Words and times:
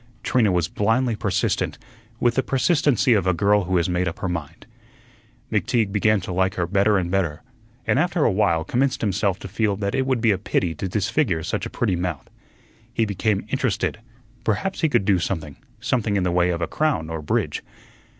Trina 0.23 0.51
was 0.51 0.67
blindly 0.67 1.15
persistent, 1.15 1.77
with 2.19 2.33
the 2.33 2.41
persistency 2.41 3.13
of 3.13 3.27
a 3.27 3.35
girl 3.35 3.65
who 3.65 3.77
has 3.77 3.87
made 3.87 4.07
up 4.07 4.17
her 4.17 4.27
mind. 4.27 4.65
McTeague 5.51 5.91
began 5.91 6.19
to 6.21 6.33
like 6.33 6.55
her 6.55 6.65
better 6.65 6.97
and 6.97 7.11
better, 7.11 7.43
and 7.85 7.99
after 7.99 8.25
a 8.25 8.31
while 8.31 8.63
commenced 8.63 9.01
himself 9.01 9.37
to 9.37 9.47
feel 9.47 9.75
that 9.75 9.93
it 9.93 10.07
would 10.07 10.19
be 10.19 10.31
a 10.31 10.39
pity 10.39 10.73
to 10.73 10.89
disfigure 10.89 11.43
such 11.43 11.67
a 11.67 11.69
pretty 11.69 11.95
mouth. 11.95 12.27
He 12.91 13.05
became 13.05 13.45
interested; 13.49 13.99
perhaps 14.43 14.81
he 14.81 14.89
could 14.89 15.05
do 15.05 15.19
something, 15.19 15.55
something 15.79 16.15
in 16.15 16.23
the 16.23 16.31
way 16.31 16.49
of 16.49 16.63
a 16.63 16.67
crown 16.67 17.11
or 17.11 17.21
bridge. 17.21 17.61